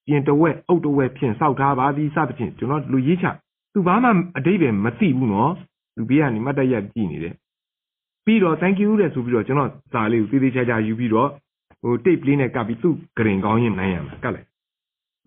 [0.08, 3.26] ပြင်တဝက်အုတ်တဝက်ဖြင့်စောက်ထားပါသည်စသဖြင့်ကျွန်တော်လူရေးချ
[3.74, 5.54] သူဘာမှအတိတ်ပဲမသိဘူးနော်
[5.98, 7.36] လူဘေးကနေမတ်တက်ရက်ကြည့်နေတယ်
[8.26, 11.30] ပြီးတော့ thank you တဲ့ဆိုပြီးတော့ကျွန်တော်စာလေးကိုသေးသေးချာချာယူပြီးတော့
[11.82, 14.48] ဟို tape လေးနဲ့ကပ်ပြီးသူ့ဂရင်ကောင်းရင်နိုင်ရမှာကတ်လိုက်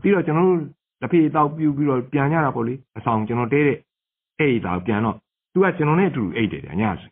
[0.03, 0.61] ပြီးတော့ကျွန်တော်တို့
[1.01, 3.79] တစ်ဖေးတောက်ပြူပြီးတော့ပြန်ကြတာပေါ့လေအဆောင်ကျွန်တော်တဲတဲ့
[4.39, 5.17] အဲ့ဒါပြန်တော့
[5.53, 7.11] သူကကျွန်တော်နဲ့အတူတူအိတ်တယ်ညဆို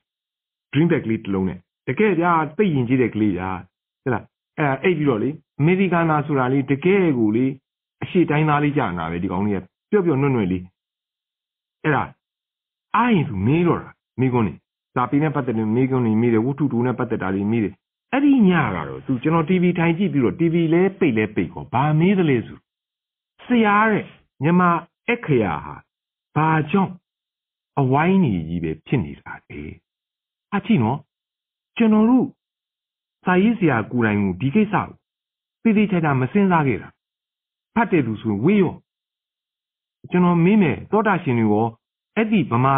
[0.73, 3.49] dream bag လေးတစ်လုံးနဲ့တကယ်ကြာသိရင်ကြီးတဲ့ကလေးကြာ
[4.03, 4.25] ဟုတ်လား
[4.59, 7.47] အဲ့အိတ်ပြီးတော့လေအမေရိကန်သားဆိုတာလေးတကယ်ကိုလေ
[8.03, 10.63] အရှိတိုင်းသားလေးကြာနာပဲဒီကောင်လေးကပျော့ပျော့နွန့်နွန့်လေး
[11.83, 12.03] အဲ့ဒါ
[12.97, 13.91] အာရင်သူမေးတော့တာ
[14.21, 14.55] မိကွန်းနေ
[14.95, 17.75] စာပေနဲ့ပတ်သက်တဲ့မိကွန်းနေမိတယ်ဝတ္ထုတူနဲ့ပတ်သက်တာတွေမိတယ်
[18.13, 22.59] အဲ့ဒီညကတော့သူကျွန်တော် TV ထိုင်ကြည့်ပြီးတော့ TV လဲပိတ်လဲပိတ်ကောဘာမေးသလဲဆို
[23.45, 24.05] ဆရာတဲ့
[24.43, 24.63] ညီမ
[25.11, 25.77] အခရာဟာ
[26.37, 26.93] ဘာကြောင့်
[27.81, 29.61] အဝိုင်းနေကြီးပဲဖြစ်နေတာလေ
[30.55, 30.99] အကြည့်နော်
[31.77, 32.27] ကျွန်တော်တို့
[33.29, 34.91] စာရေးဆရာကိုယ်တိုင်ကိုဒီကိစ္စကို
[35.63, 36.89] သိသိချာချာမစင်စားခဲ့တာ
[37.75, 38.75] ဖတ်တယ်သူဆိုဝေးရော
[40.11, 41.67] ကျွန်တော်မေးမယ်သောတာရှင်တွေရော
[42.17, 42.75] အဲ့ဒီဗမာ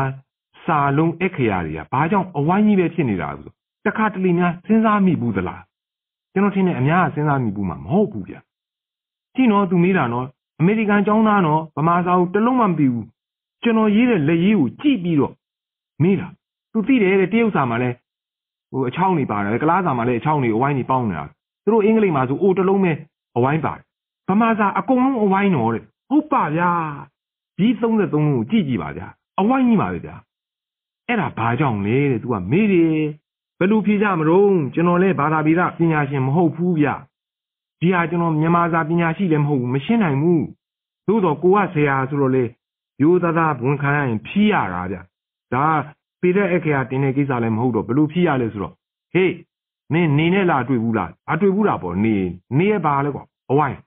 [0.64, 3.50] စာလုံးအခရာတွေကဘာကြောင့်အဝိုင်းကြီးပဲဖြစ်နေတာဆို
[3.87, 5.62] တခါတလေများစဉ်းစားမိဘူးသလား
[6.33, 8.35] ကျွန်တော်ထင်တယ်အများကစဉ်းစားမိဘူးမှာမဟုတ်ဘူးဗျ
[9.35, 10.26] ကြည့်နော်သူမေးတာနော်
[10.61, 13.07] အမေရိကန်ကျောင်းသားနော်ဗမာစာကိုတလုံးမှမပြီးဘူး
[13.62, 15.35] ကျွန်တော်ရေးတဲ့လက်ရေးကိုကြည့်ပြီးတော့
[16.02, 16.28] မေးတာ
[16.73, 17.90] သူသိတယ်တဲ့တရုတ်စာမှာလဲ
[18.71, 21.25] ဟိုအချောင်းနေပါတယ်ကလားစာမှာလဲအချောင်းနေအဝိုင်းနေပေါင်းနေတာ
[21.65, 22.93] သူတို့အင်္ဂလိပ်မှာဆိုအိုတလုံးပဲ
[23.37, 23.85] အဝိုင်းပါတယ်
[24.28, 26.71] ဗမာစာအကုန်လုံးအဝိုင်းတော့တဲ့ဟုတ်ပါဗျာ
[27.59, 29.06] ဒီ33လုံးကိုကြည့်ကြည့်ပါဗျာ
[29.41, 30.17] အဝိုင်းကြီးပါပဲဗျာ
[31.09, 33.00] အဲ့ဒါဘာကြောင့်လဲတဲ့ तू ကမေးတယ်
[33.59, 36.89] ဘယ်လိုဖြေကြမလို့ကျွန်တော်လဲဘာသာဗေဒပညာရှင်မဟုတ်ဘူးဗျ
[37.80, 40.45] ဒီဟာကျွန်တော်မြန်မာစာပညာရှိလည်းမဟုတ်ဘူးမရှင်းနိုင်ဘူး
[41.06, 42.45] သို့တော့ကိုကဆရာဆိုတော့လေ
[43.02, 44.97] ရိုးသားသားဝန်ခံရရင်ဖြီးရတာဗျ
[45.54, 45.65] ဒါ
[46.21, 48.75] ပေတဲ့အခရာတင်တဲ့ကိစ္စလည်းမဟုတ်တော့ဘယ်လိုဖြီးရလဲဆိုတော့
[49.13, 49.35] ဟေး
[49.93, 52.15] မင်းနေနဲ့လာတွေ့ဘူးလားအတွေ့ဘူးလားပေါ့နေ
[52.59, 53.78] နေရပါလဲကွာအဝိုင်း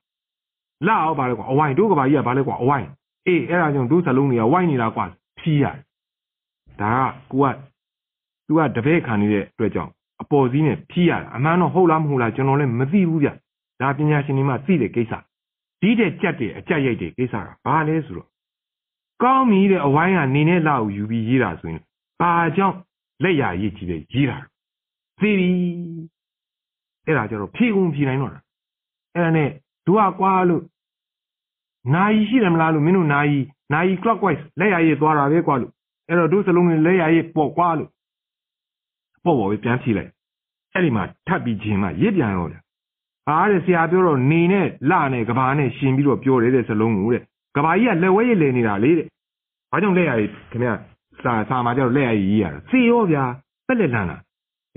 [0.87, 2.87] လာအောင်ပါလဲကွာအဝိုင်းတို့ကဘာကြီးကဘာလဲကွာအဝိုင်း
[3.27, 5.05] အေးအဲ့ဒါကြောင့်တို့စလုံးတွေကဝိုင်းနေတာကွာ
[5.39, 5.77] ဖြီးရတယ်
[6.81, 6.93] ဒါ
[7.31, 7.55] ကကိုက
[8.47, 9.91] သူကတပည့်ခံနေတဲ့အတွက်ကြောင့်
[10.21, 13.29] အပေါ်စီးနဲ့ဖြီးရတာအမှန်တော့ဟုတ်လားမဟုတ်လားကျွန်တော်လည်းမသိဘူးဗျ
[13.81, 15.13] ဒါပညာရှင်တွေမှသိတဲ့ကိစ္စ
[15.81, 18.27] ဒီတဲ့ကြက်တဲ့အကြက်ရိုက်တဲ့ကိစ္စကဘာလဲဆိုတော့
[19.23, 21.81] ကောင်းပြီတဲ့အဝိုင်းကနေနဲ့လောက်ယူပြီးရေးတာဆိုရင်
[22.23, 22.77] ဘာကြောင့်
[23.23, 24.37] လက်ရရည်ကြီးပဲရေးတာ
[25.19, 25.49] သိပြီ
[27.05, 28.39] အဲ့ဒါကြတော့ဖြေကုန်ဖြေနိုင်တော့တာ
[29.15, 29.49] အဲ့ဒါနဲ့
[29.85, 30.63] ဒူကကွာလို့
[31.93, 33.39] နာယီရှိတယ်မလားလို့မင်းတို့နာယီ
[33.73, 35.71] နာယီ clockwise လက်ရရည်သွားတာပဲကွာလို့
[36.09, 37.89] အဲ့တော့တို့စလုံးတွေလက်ရရည်ပေါ့ကွာလို့
[39.23, 40.09] ပေါ့ပေါ့ပဲပြန်ဖြေလိုက်
[40.73, 42.57] အဲ့ဒီမှာထပ်ပြီးခြင်းမှရစ်ပြန်ရောဗျ
[43.29, 47.23] အားတဲ့ဆရာပြောတော့နေနဲ့လနဲ့ကဘာနဲ့ရှင်ပြီးတော့ပြောတယ်တဲ့စလုံးကိုတဲ့
[47.55, 49.07] ကဘာကြီးကလက်ဝဲရည်လေနေတာလေတဲ့
[49.71, 50.69] ဘာကြောင့်လက်ရည်ခင်ဗျ
[51.23, 53.23] စာစာမှာကျတော့လက်ရည်ရေးရတာစေရောဗျာ
[53.67, 54.17] တက်လက်လန်းတာ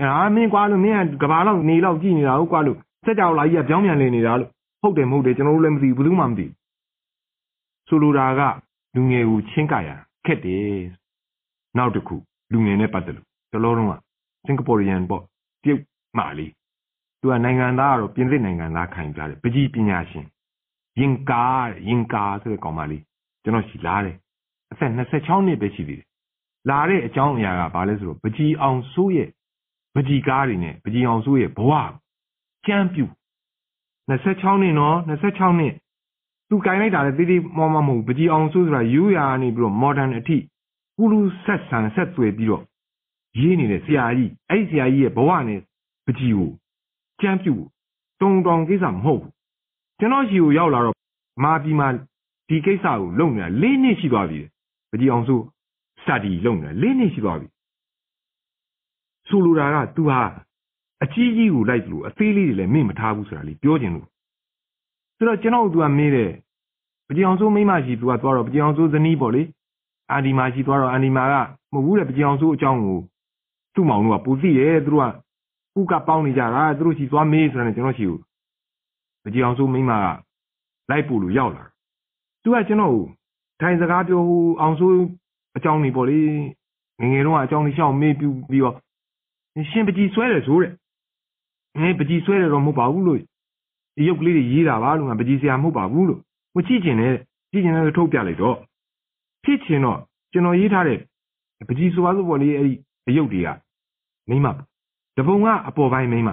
[0.00, 4.50] အာမင်းကွာလို့မင်းကကဘာလောက်နေလောက်ကြည့်နေတာဟုတ်ကွာလို့စက်ကြောလာကြီးကပြောင်းပြန်လေနေတာလို့
[4.82, 6.46] ဟုတ်တယ်မဟုတ်တယ်ကျွန်တော်တို့လည်းမသိဘူးဘယ်သူမှမသိ
[7.88, 8.40] ဆိုလိုတာက
[8.94, 9.88] လူငယ်ကိုချင်းကရ
[10.26, 10.80] ခက်တယ်
[11.76, 12.16] နောက်တစ်ခု
[12.52, 13.92] လူငယ်နဲ့ပတ်သက်လို့တလောလုံးက
[14.46, 15.22] စင်ကာပူရီယန်ပေါ့
[15.62, 15.80] ပြုတ်
[16.18, 16.52] မာလေး
[17.20, 20.26] သူကနိုင်ငံသားကတော့ပြင်သစ်နိုင်ငံသားခံကြတယ်ပကြီးပညာရှင်
[21.00, 21.44] ရင်ကာ
[21.88, 23.02] ရင်ကာဆိုတဲ့ကောင်မလေး
[23.42, 24.16] ကျွန်တော်ရှိလာတယ်
[24.70, 26.05] အသက်26နှစ်ပဲရှိသေးတယ်
[26.70, 29.28] လာတဲ့အကြောင်းအရာကဘာလဲဆိုတော့ပကြီးအောင်စိုးရဲ့
[29.94, 31.72] ပကြီးကားတွေနဲ့ပကြီးအောင်စိုးရဲ့ဘဝ
[32.66, 33.04] ကျမ်းပြူ
[34.08, 35.74] 26နှစ်နော်26နှစ်
[36.48, 40.36] သူကင်လိုက်တာလေတိတိမောမမဟုတ်ပကြီးအောင်စိုးဆိုတာယူရာနေပြီးတော့ modern အထိ
[40.98, 42.62] ကုလူဆက်ဆံဆက်သွယ်ပြီးတော့
[43.40, 45.60] ရေးနေတဲ့ဆရာကြီးအဲ့ဒီဆရာကြီးရဲ့ဘဝနဲ့
[46.06, 46.50] ပကြီးကို
[47.20, 47.64] ကြမ်းပြုတ်
[48.20, 49.32] တုံတောင်ကိစ္စမဟုတ်ဘူး
[49.98, 50.96] ကျွန်တော်ရှိကိုရောက်လာတော့
[51.44, 51.88] မာပြည်မှာ
[52.48, 54.40] ဒီကိစ္စကိုလုပ်နေတာ၄နှစ်ရှိသွားပြီ
[54.90, 55.36] ပကြီးအောင်စု
[56.05, 57.47] စတာဒီလုပ်နေတာ၄နှစ်ရှိသွားပြီ
[59.27, 60.21] ဆိုလိုတာက तू ဟာ
[61.03, 64.07] အကြီးကြီးကိုလိုက်လို့အသေးလေးတွေလည်းမေ့မထားဘူးဆိုတာလေးပြောချင်လို့
[65.17, 66.31] ဆိုတော့ကျွန်တော် तू ကမေးတယ်
[67.07, 69.43] ပကြီးအောင်စုမိမရှိ तू ကသွားတော့ပကြီးအောင်စုဇနီးပေါ့လေ
[70.11, 71.35] အာဒီမာရှိသွားတော့အာဒီမာက
[71.73, 72.99] မဟုတ်ဘူးတဲ့ပကြီးအောင်စုအကြောင်းကို
[73.73, 75.09] သူ့မောင်တို့ကပူသိတယ်သူတို့
[75.75, 78.17] ကဥကပေါင်းနေကြတာသူတို့ချီသွားမေးဆိုတာနဲ့ကျွန်တော်ချီကို
[79.23, 80.05] မကြည်အောင်စိုးမိမက
[80.89, 81.63] လိုက်ပို့လို့ရောက်လာ
[82.43, 83.05] သူကကျွန်တော်ကို
[83.61, 84.21] ထိုင်စကားပြော
[84.61, 84.97] အောင်စိုး
[85.56, 86.20] အကြောင်းနေပေါ့လေ
[87.00, 88.76] ငငယ်တော့အကြောင်းလေးရှောင်းမေးပြီးပြီးတော့
[89.70, 90.72] ရှင်ပကြီးဆွဲတယ်ဆိုတဲ့
[91.76, 96.20] အဲပကြီးဆွဲတယ်တော့မဟုတ်ပါဘူးလို့ဒီရုပ်ကလေးတွေရေးတာပါလို့ငါပကြီးဆရာမဟုတ်ပါဘူးလို့
[96.54, 97.14] ကိုကြည့်ကျင်တယ်
[97.52, 98.56] ကြည့်ကျင်တယ်ထုတ်ပြလိုက်တော့
[99.44, 99.98] ဖြစ်ချင်တော့
[100.32, 100.98] ကျွန်တော်ရေးထားတဲ့
[101.68, 102.74] ပကြီးဆိုပါဆိုပေါ်လေးအဲ့ဒီ
[103.08, 103.48] အယုတ်တွေက
[104.28, 104.46] မိမ
[105.16, 106.30] တပုံကအပေါ်ပိုင်းမိမ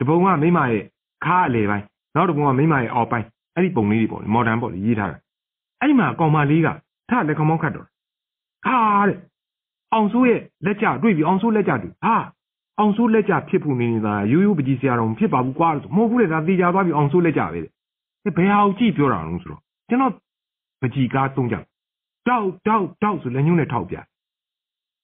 [0.00, 0.82] တပုံကမိမရဲ့
[1.24, 5.18] ခါအလေပိုင်းနောက်တပုံကမိမရဲ့အောက်ပိုင်းအဲ့ဒီပုံလေးတွေပေါ့မော်ဒန်ပေါ့ရေးထားတာ
[5.80, 6.68] အဲ့ဒီမှာကောင်မလေးက
[7.08, 7.86] ထလက်ခမောင်းခတ်တော့
[8.66, 9.18] ခါတဲ့
[9.92, 12.16] အောင်စိုးရဲ့လက်ကြတွေ့ပြီအောင်စိုးလက်ကြတွေ့ဟာ
[12.78, 20.12] အောင်စိုးလက်ကြဖြစ်ဖို့နေနေတာရိုးရိုးပကြီးဆရာတော်ဖြစ်ပါဘူးကွာလို့မဟုတ်ဘူးလေဒါသေချာသွားပြီအောင်စိုးလက်ကြပဲတဲ့ဘယ်ဟာကိုကြည့်ပြောတာလဲဆိုတော့ကျွန်တော်
[20.82, 21.56] ပကြီးကားသုံးကြ
[22.28, 23.96] တောက်တောက်တောက်ဆိုလက်ညှိုးနဲ့ထောက်ပြ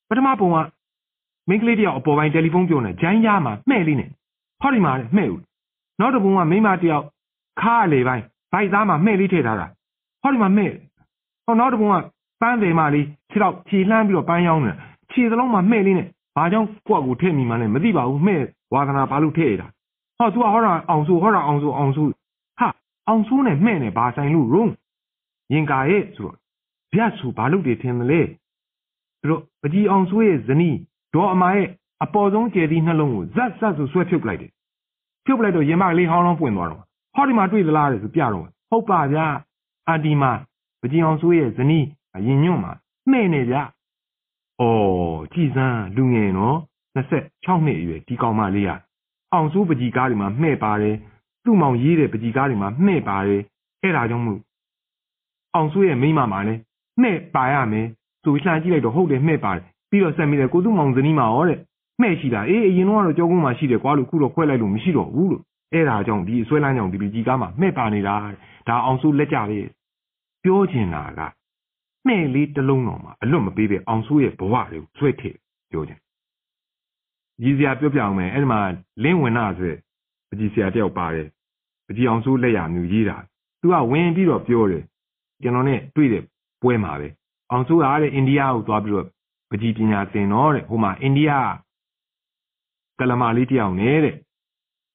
[0.08, 0.56] ပထမပုံက
[1.48, 4.08] မင်းကလေးတယောက်အပေါ်ပိုင်းတယ်လီဖုန်းပြောနေဂျိုင်းရမှာမှဲ့လေးနဲ့
[4.60, 5.40] ဟောဒီမှာမှဲ့ဦး
[6.00, 7.04] နောက်တစ်ပုံကမိမတယောက်
[7.60, 9.66] ခါလေပိုင်းဗိုက်သားမှာမှဲ့လေးထည့်ထားတာ
[10.22, 10.70] ဟောဒီမှာမှဲ့
[11.44, 11.94] ဟောနောက်တစ်ပုံက
[12.40, 14.76] ပန်းတယ်မလေးခြေတော့ခြေလှမ်းပြီးတော့ပန်းရောင်းနေတာ
[15.12, 18.40] ခြေစလုံးမှာမှဲ့လေးနဲ့ဘာကြောင့်ကိုယ့်ကိုထည့်မိမှန်းလဲမသိပါဘူးမှဲ့
[18.74, 19.68] ဝါသနာဘာလို့ထည့်ရတာ
[20.18, 22.06] ဟော तू ကဟောတာအောင်ဆိုဟောတာအောင်ဆိုအောင်ဆို
[22.58, 22.68] ဟာ
[23.08, 24.72] အောင်ဆိုးနဲ့မှဲ့နဲ့ဘာဆိုင်လို့ရုံး
[25.52, 26.36] ရင်ကာရဲ့ဆိုတော့
[26.92, 28.20] ဗျတ်ဆိုဘာလို့တွေထင်မလဲ
[29.22, 30.76] သူတို့ပကြီးအောင်ဆိုးရဲ့ဇနီး
[31.14, 31.68] ဒေါ်အမရဲ့
[32.04, 34.50] အပေါ်ဆုံးကျယ်သည့်နှလုံးကိုဇက်ဇက်ဆိုဆွဲဖြုတ်လိုက်တယ်
[35.24, 36.82] ဖြုတ်ပလိုက်တော့ရင်မကလေးဟောင်းလောင်းပွင့်သွားတော့
[37.14, 39.26] ဟောဒီမှာတွေ့သလားတဲ့ဆိုပြတော့ဟုတ်ပါဗျာ
[39.86, 40.32] အန်တီမာ
[40.80, 41.84] ပကြီးအောင်ဆိုးရဲ့ဇနီး
[42.26, 42.72] ရင်ညွန့်မှာ
[43.10, 43.62] မှဲ့နေဗျာ
[44.60, 44.64] ဩ
[45.32, 46.56] ကြည်စမ်းလူငယ်နော်
[46.96, 48.70] 26နှစ်အရွယ်ဒီကောင်မလေးက
[49.32, 50.96] အောင်စိုးပကြီးကားတွေမှာမှဲ့ပါတယ်
[51.44, 53.40] သူ့မောင်ရေးတဲ့ပကြီးကားတွေမှာမှဲ့ပါတယ်
[53.82, 54.40] အဲ့ဒါကြောင့်မို့
[55.54, 56.60] အောင်စိုးရဲ့မိမမှာလည်း
[57.02, 57.86] မှဲ့ပါရမယ်
[58.22, 61.58] ဆိုပြီးလှမ်းကြည့်လိုက်တော့ဟုတ်တယ်မှဲ့ပါတယ်ပြီးတော့ဆက်မိတယ်ကိုသူ့မောင်ဇနီးမှာရောတဲ့
[62.00, 65.42] မှဲ့ရှိတာအေးအရင်တော့ကြောကုန်းမှာရှိတယ်ကွာလို့ခုတော့ခွဲလိုက်လို့မရှိတော့ဘူးလို့
[65.72, 68.16] အဲ့ဒါကြောင့်ဒီဆွဲလန်းကြောင့်ဒီပကြီးကားမှာမှဲ့ပါနေတာ
[68.68, 69.58] ဒါအောင်စိုးလက်ကြပဲ
[70.44, 71.20] ပြောချင်တာက
[72.08, 75.36] မှဲ့လေးတစ်လုံးတော်မှာအလွတ်မပေးပဲအောင်စိုးရဲ့ဘဝတွေကိုဆွဲထည့်
[75.70, 76.00] ပြောချင်
[77.42, 78.60] ကြီးစရာပြောပြအောင်မယ်အဲ့ဒီမှာ
[79.02, 79.78] လင်းဝင်နာဆိုတဲ့
[80.28, 81.26] ပကြီးဆရာတယောက်ပါတယ်
[81.86, 83.16] ပကြီးအောင်စိုးလက်ရမျိုးရေးတာ
[83.60, 84.84] သူကဝင်ပြီးတော့ပြောတယ်
[85.42, 86.22] ကျွန်တော်နဲ့တွေ့တဲ့
[86.62, 87.08] ပွဲမှာပဲ
[87.50, 89.06] အောင်စိုးကတဲ့အိန္ဒိယကိုသွားပြီးတော့
[89.50, 91.30] ပကြီးပညာသင်တော့တဲ့ဟိုမှာအိန္ဒိယ
[92.98, 94.14] ကလမာလေးတယောက်နဲ့တဲ့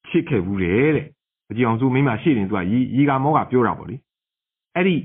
[0.07, 1.05] ချစ်ခဲ့ဘူးတဲ့တဲ့
[1.47, 3.95] ပကြီးအောင်စိုးမိမရှိရင်သူကရီရီကမောကပြောတာပေါ့လေ
[4.75, 4.95] အဲ့ဒီ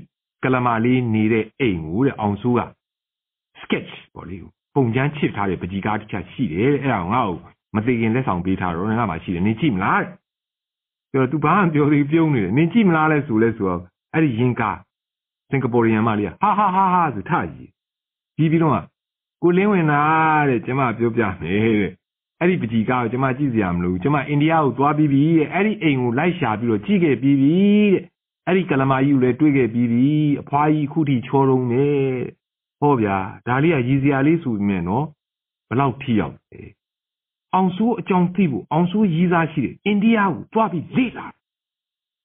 [0.43, 2.61] ကလမာလေးနေတဲ့အိမ်ကိုတဲ့အောင်စိုးက
[3.61, 4.37] sketch ပေါ့လေ
[4.75, 7.37] ပုံချမ်းချစ်ထားတဲ့ပကြီးကားတစ်ချက်ရှိတယ်တဲ့အဲ့ဒါကိုငါ့ကို
[7.75, 10.09] မသိခင်လက်ဆောင်ပေးထားတော့ငါမှရှိတယ်နင်ကြည့်မလားတဲ့
[11.11, 13.81] ပြောသူဘာမှပြောသေးပြုံးနေတယ်နင်ကြည့်မလားလဲဆိုလဲဆိုတော့
[14.13, 14.71] အဲ့ဒီရင်ကာ
[15.49, 17.69] စင်ကာပူရီယန်မလေးကဟာဟာဟာဟာဆိုထကြီး
[18.37, 18.73] ပြီးပြီးတော့
[19.43, 20.01] ကိုလင်းဝင်တာ
[20.49, 21.91] တဲ့ကျမပြောပြမယ်တဲ့
[22.39, 27.55] အဲ့ဒီပကြီးကားကိုကျမကြည့်စရာမလိုဘူးကျမအိန္ဒိယကိုသွားပြီးပြီတဲ့အဲ့ဒီအိမ်ကိုလိုက်ရှာပြီးတော့ကြည့်ခဲ့ပြီးပြီ
[27.93, 28.03] တဲ့
[28.48, 31.86] အဲ့ဒီကလမာကြီးကိုလည်းတွေ့ခဲ့ပြီးပြီအဖွားကြီးခုထိချောတုံးနေ
[32.80, 35.04] ဟောဗျာဒါလေးကရည်စရာလေးဆိုပေမဲ့နော်
[35.68, 36.60] ဘလောက်ထိရောက်လဲ
[37.54, 41.26] အောင်စိုးအကြောင်းသိဖို့အောင်စိုးရည်စားရှိတယ်အိန္ဒိယကိုတွားပြီးလေ့လာ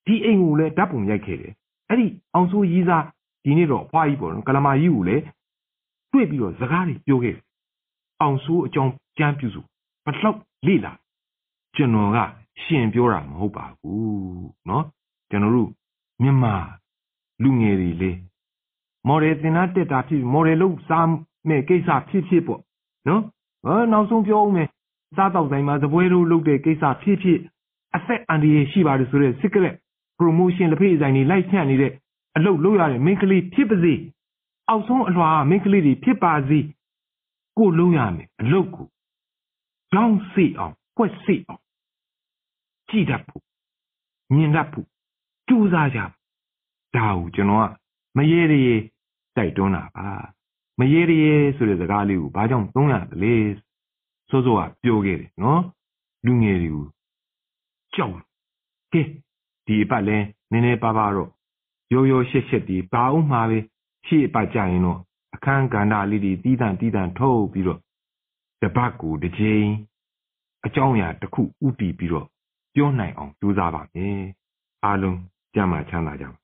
[0.06, 1.54] ဒီအိမ်ကိုလည်းဓာတ်ပုံရိုက်ခဲ့တယ်
[1.90, 3.06] အဲ့ဒီအောင်စိုးရည်စား
[3.44, 5.24] ဒီနေ့တော့အဖွားကြီးပေါ့နော်ကလမာကြီးကိုလည်း
[6.12, 7.44] တွေ့ပြီးတော့စကားတွေပြောခဲ့တယ်
[8.22, 9.62] အောင်စိုးအကြောင်းကြမ်းပြုစု
[10.06, 10.94] ဘလောက်လေ့လာ
[11.76, 12.20] ကျွန်တော်က
[12.64, 14.84] ရှင်ပြောတာမဟုတ်ပါဘူးเนาะ
[15.30, 15.70] ကျွန်တော်တို့
[16.23, 16.55] မြန်မာ
[17.43, 18.13] လူငယ်တွေလေ
[19.09, 21.09] မော်ဒယ်သင်သားတက်တာဖြစ်မော်ဒယ်လို့စား
[21.49, 22.61] မဲ့ကိစ္စဖြစ်ဖြစ်ပေါ့
[23.09, 23.23] နော်
[23.65, 24.69] ဟောနောက်ဆုံးပြောဦးမယ်
[25.17, 27.39] စားတော့တိုင်းမှာသပွဲတို့လုပ်တဲ့ကိစ္စဖြစ်ဖြစ်
[27.97, 29.75] အသက်အန္တရာယ်ရှိပါတယ်ဆိုတဲ့ secret
[30.19, 31.93] promotion လက်ဖေးဆိုင်တွေလိုက်ဖြန့်နေတဲ့
[32.37, 33.95] အလုပ်လုပ်ရတဲ့မိန်းကလေးဖြစ်ပါစေ
[34.69, 36.59] အောက်ဆုံးအလွှာမိန်းကလေးတွေဖြစ်ပါစေ
[37.59, 38.87] ကိုလုံးရမယ်အလုပ်ကို
[39.93, 41.63] ကြောင်းစိအောင်ကွက်စိအောင်
[42.89, 43.43] ကြည်တတ်ဖို့
[44.35, 44.89] မြင်တတ်ဖို့
[45.49, 47.71] ကြိုးစားကြဒါကိုကျွန်တော်က
[48.17, 48.75] မရေရေ
[49.37, 50.09] တိုက်တွန်းတာပါ
[50.79, 53.35] မရေရေဆိုတဲ့စကားလေးကိုဘာကြောင့်သုံးရသလဲ
[54.31, 55.61] စိုးစိုးကပြောခဲ့တယ်နော်
[56.25, 56.87] လူငယ်တွေကို
[57.95, 58.17] ကြောက်
[58.93, 59.03] ကဲ
[59.67, 60.19] ဒီအပတ်လဲ
[60.51, 61.31] နည်းနည်းပါးပါတော့
[61.93, 63.59] ရိုးရိုးရှက်ရှက်ဒီဘာအောင်မှာပဲ
[64.07, 65.01] ရှေ့အပတ်ကြရင်တော့
[65.35, 67.81] အခန်းကဏ္ဍလေးတွေတီးတန့်တီးတန့်ထုတ်ပြီးတော့
[68.63, 69.67] တပတ်ကိုတစ်ချိန်
[70.67, 72.27] အကြောင်းအရာတစ်ခုဥတည်ပြီးတော့
[72.75, 74.21] ပြောနိုင်အောင်ကြိုးစားပါမယ်
[74.85, 75.19] အားလုံး
[75.55, 76.44] ကြမ်းမှချမ်းသာကြပါစ